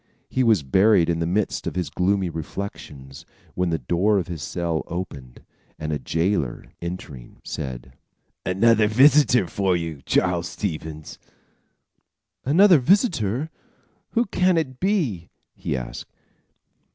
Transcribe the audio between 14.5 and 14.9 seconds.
it